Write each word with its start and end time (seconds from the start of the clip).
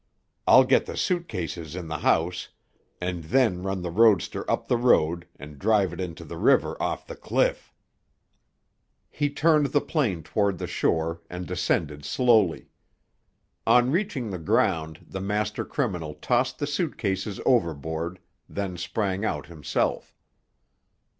I'll 0.47 0.63
get 0.63 0.87
the 0.87 0.97
suit 0.97 1.27
cases 1.27 1.75
in 1.75 1.87
the 1.87 1.99
house, 1.99 2.49
and 2.99 3.25
then 3.25 3.61
run 3.61 3.83
the 3.83 3.91
roadster 3.91 4.49
up 4.49 4.67
the 4.67 4.75
road 4.75 5.27
and 5.37 5.59
drive 5.59 5.93
it 5.93 6.01
into 6.01 6.25
the 6.25 6.37
river 6.37 6.75
off 6.81 7.05
the 7.05 7.15
cliff." 7.15 7.71
He 9.11 9.29
turned 9.29 9.67
the 9.67 9.79
plane 9.79 10.23
toward 10.23 10.57
the 10.57 10.65
shore 10.65 11.21
and 11.29 11.45
descended 11.45 12.03
slowly. 12.03 12.71
On 13.67 13.91
reaching 13.91 14.31
the 14.31 14.39
ground 14.39 15.05
the 15.07 15.21
master 15.21 15.63
criminal 15.63 16.15
tossed 16.15 16.57
the 16.57 16.65
suit 16.65 16.97
cases 16.97 17.39
overboard, 17.45 18.17
then 18.49 18.77
sprang 18.77 19.23
out 19.23 19.45
himself. 19.45 20.15